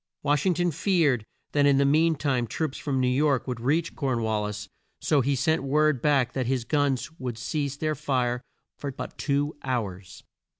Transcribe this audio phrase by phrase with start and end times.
[0.23, 3.95] Wash ing ton feared that in the mean time troops from New York would reach
[3.95, 4.67] Corn wal lis,
[4.99, 8.41] so he sent word back that his guns should cease their fire
[8.79, 10.23] for but two hours.